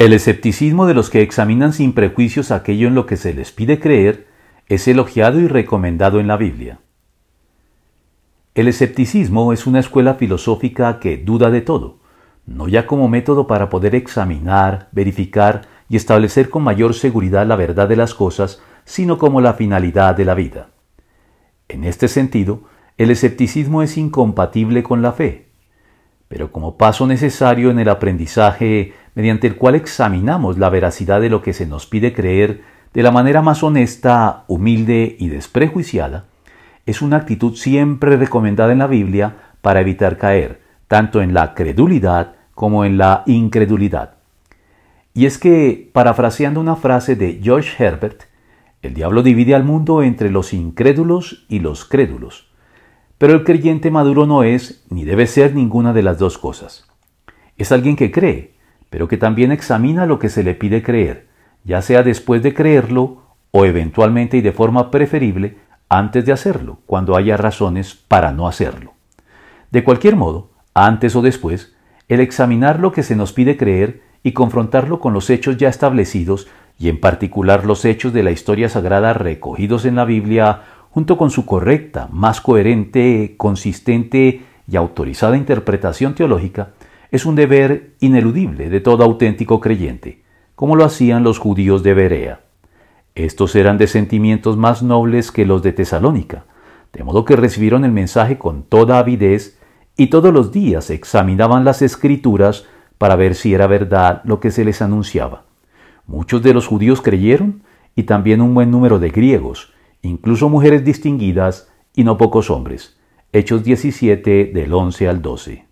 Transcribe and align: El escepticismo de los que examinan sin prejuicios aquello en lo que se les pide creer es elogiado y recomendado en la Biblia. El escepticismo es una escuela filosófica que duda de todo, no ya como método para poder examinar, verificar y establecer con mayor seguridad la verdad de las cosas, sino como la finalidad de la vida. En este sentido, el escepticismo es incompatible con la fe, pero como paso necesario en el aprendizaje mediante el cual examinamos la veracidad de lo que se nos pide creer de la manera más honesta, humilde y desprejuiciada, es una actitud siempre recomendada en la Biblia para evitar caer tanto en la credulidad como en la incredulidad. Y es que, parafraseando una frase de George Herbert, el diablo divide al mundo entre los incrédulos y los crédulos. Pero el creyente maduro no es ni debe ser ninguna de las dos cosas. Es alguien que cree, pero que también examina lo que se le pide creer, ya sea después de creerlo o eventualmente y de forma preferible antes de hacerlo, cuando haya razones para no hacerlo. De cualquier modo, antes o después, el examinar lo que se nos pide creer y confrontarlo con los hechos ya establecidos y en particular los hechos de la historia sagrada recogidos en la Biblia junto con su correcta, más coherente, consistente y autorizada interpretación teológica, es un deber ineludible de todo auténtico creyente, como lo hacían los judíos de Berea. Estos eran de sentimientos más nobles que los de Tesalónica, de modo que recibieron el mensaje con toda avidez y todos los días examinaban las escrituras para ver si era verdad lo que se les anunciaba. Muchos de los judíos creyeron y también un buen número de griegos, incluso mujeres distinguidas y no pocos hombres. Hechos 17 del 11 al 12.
El 0.00 0.14
escepticismo 0.14 0.86
de 0.86 0.94
los 0.94 1.10
que 1.10 1.20
examinan 1.20 1.74
sin 1.74 1.92
prejuicios 1.92 2.52
aquello 2.52 2.88
en 2.88 2.94
lo 2.94 3.04
que 3.04 3.18
se 3.18 3.34
les 3.34 3.52
pide 3.52 3.78
creer 3.78 4.28
es 4.66 4.88
elogiado 4.88 5.38
y 5.38 5.46
recomendado 5.46 6.20
en 6.20 6.26
la 6.26 6.38
Biblia. 6.38 6.78
El 8.54 8.66
escepticismo 8.66 9.52
es 9.52 9.66
una 9.66 9.78
escuela 9.78 10.14
filosófica 10.14 11.00
que 11.00 11.18
duda 11.18 11.50
de 11.50 11.60
todo, 11.60 11.98
no 12.46 12.66
ya 12.66 12.86
como 12.86 13.10
método 13.10 13.46
para 13.46 13.68
poder 13.68 13.94
examinar, 13.94 14.88
verificar 14.92 15.68
y 15.90 15.96
establecer 15.96 16.48
con 16.48 16.62
mayor 16.62 16.94
seguridad 16.94 17.46
la 17.46 17.56
verdad 17.56 17.86
de 17.86 17.96
las 17.96 18.14
cosas, 18.14 18.62
sino 18.86 19.18
como 19.18 19.42
la 19.42 19.52
finalidad 19.52 20.16
de 20.16 20.24
la 20.24 20.32
vida. 20.32 20.70
En 21.68 21.84
este 21.84 22.08
sentido, 22.08 22.62
el 22.96 23.10
escepticismo 23.10 23.82
es 23.82 23.98
incompatible 23.98 24.82
con 24.82 25.02
la 25.02 25.12
fe, 25.12 25.50
pero 26.26 26.52
como 26.52 26.78
paso 26.78 27.06
necesario 27.06 27.70
en 27.70 27.80
el 27.80 27.90
aprendizaje 27.90 28.94
mediante 29.14 29.46
el 29.46 29.56
cual 29.56 29.74
examinamos 29.74 30.58
la 30.58 30.70
veracidad 30.70 31.20
de 31.20 31.30
lo 31.30 31.42
que 31.42 31.52
se 31.52 31.66
nos 31.66 31.86
pide 31.86 32.12
creer 32.12 32.62
de 32.92 33.02
la 33.02 33.10
manera 33.10 33.42
más 33.42 33.62
honesta, 33.62 34.44
humilde 34.48 35.16
y 35.18 35.28
desprejuiciada, 35.28 36.26
es 36.86 37.02
una 37.02 37.16
actitud 37.18 37.54
siempre 37.54 38.16
recomendada 38.16 38.72
en 38.72 38.78
la 38.78 38.86
Biblia 38.86 39.36
para 39.60 39.80
evitar 39.80 40.16
caer 40.16 40.60
tanto 40.88 41.22
en 41.22 41.34
la 41.34 41.54
credulidad 41.54 42.34
como 42.52 42.84
en 42.84 42.98
la 42.98 43.22
incredulidad. 43.26 44.14
Y 45.14 45.26
es 45.26 45.38
que, 45.38 45.88
parafraseando 45.92 46.60
una 46.60 46.76
frase 46.76 47.14
de 47.14 47.40
George 47.42 47.82
Herbert, 47.82 48.24
el 48.82 48.94
diablo 48.94 49.22
divide 49.22 49.54
al 49.54 49.64
mundo 49.64 50.02
entre 50.02 50.30
los 50.30 50.52
incrédulos 50.52 51.46
y 51.48 51.60
los 51.60 51.84
crédulos. 51.84 52.50
Pero 53.18 53.34
el 53.34 53.44
creyente 53.44 53.90
maduro 53.90 54.26
no 54.26 54.42
es 54.42 54.84
ni 54.90 55.04
debe 55.04 55.26
ser 55.26 55.54
ninguna 55.54 55.92
de 55.92 56.02
las 56.02 56.18
dos 56.18 56.38
cosas. 56.38 56.88
Es 57.56 57.70
alguien 57.70 57.94
que 57.94 58.10
cree, 58.10 58.54
pero 58.90 59.08
que 59.08 59.16
también 59.16 59.52
examina 59.52 60.04
lo 60.04 60.18
que 60.18 60.28
se 60.28 60.42
le 60.42 60.54
pide 60.54 60.82
creer, 60.82 61.28
ya 61.64 61.80
sea 61.80 62.02
después 62.02 62.42
de 62.42 62.52
creerlo 62.52 63.22
o 63.52 63.64
eventualmente 63.64 64.36
y 64.36 64.40
de 64.40 64.52
forma 64.52 64.90
preferible 64.90 65.56
antes 65.88 66.24
de 66.26 66.32
hacerlo, 66.32 66.78
cuando 66.86 67.16
haya 67.16 67.36
razones 67.36 67.94
para 67.94 68.32
no 68.32 68.46
hacerlo. 68.46 68.92
De 69.70 69.84
cualquier 69.84 70.16
modo, 70.16 70.50
antes 70.74 71.16
o 71.16 71.22
después, 71.22 71.74
el 72.08 72.20
examinar 72.20 72.80
lo 72.80 72.92
que 72.92 73.02
se 73.02 73.16
nos 73.16 73.32
pide 73.32 73.56
creer 73.56 74.02
y 74.22 74.32
confrontarlo 74.32 75.00
con 75.00 75.12
los 75.12 75.30
hechos 75.30 75.56
ya 75.56 75.68
establecidos 75.68 76.48
y 76.78 76.88
en 76.88 77.00
particular 77.00 77.64
los 77.64 77.84
hechos 77.84 78.12
de 78.12 78.22
la 78.22 78.30
historia 78.30 78.68
sagrada 78.68 79.12
recogidos 79.12 79.84
en 79.84 79.96
la 79.96 80.04
Biblia 80.04 80.62
junto 80.90 81.16
con 81.16 81.30
su 81.30 81.46
correcta, 81.46 82.08
más 82.10 82.40
coherente, 82.40 83.34
consistente 83.36 84.42
y 84.68 84.76
autorizada 84.76 85.36
interpretación 85.36 86.14
teológica, 86.14 86.70
es 87.10 87.26
un 87.26 87.34
deber 87.34 87.94
ineludible 88.00 88.70
de 88.70 88.80
todo 88.80 89.04
auténtico 89.04 89.60
creyente, 89.60 90.22
como 90.54 90.76
lo 90.76 90.84
hacían 90.84 91.24
los 91.24 91.38
judíos 91.38 91.82
de 91.82 91.94
Berea. 91.94 92.40
Estos 93.14 93.56
eran 93.56 93.78
de 93.78 93.88
sentimientos 93.88 94.56
más 94.56 94.82
nobles 94.82 95.32
que 95.32 95.44
los 95.44 95.62
de 95.62 95.72
Tesalónica, 95.72 96.44
de 96.92 97.04
modo 97.04 97.24
que 97.24 97.36
recibieron 97.36 97.84
el 97.84 97.92
mensaje 97.92 98.38
con 98.38 98.62
toda 98.62 98.98
avidez 98.98 99.58
y 99.96 100.06
todos 100.06 100.32
los 100.32 100.52
días 100.52 100.90
examinaban 100.90 101.64
las 101.64 101.82
escrituras 101.82 102.66
para 102.98 103.16
ver 103.16 103.34
si 103.34 103.54
era 103.54 103.66
verdad 103.66 104.22
lo 104.24 104.40
que 104.40 104.50
se 104.50 104.64
les 104.64 104.82
anunciaba. 104.82 105.44
Muchos 106.06 106.42
de 106.42 106.54
los 106.54 106.66
judíos 106.66 107.00
creyeron 107.00 107.62
y 107.96 108.04
también 108.04 108.40
un 108.40 108.54
buen 108.54 108.70
número 108.70 108.98
de 108.98 109.10
griegos, 109.10 109.72
incluso 110.02 110.48
mujeres 110.48 110.84
distinguidas 110.84 111.68
y 111.94 112.04
no 112.04 112.16
pocos 112.18 112.50
hombres. 112.50 112.98
Hechos 113.32 113.64
17 113.64 114.52
del 114.52 114.72
11 114.72 115.08
al 115.08 115.22
12. 115.22 115.64